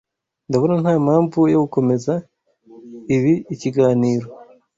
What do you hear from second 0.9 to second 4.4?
mpamvu yo gukomeza ibiikiganiro.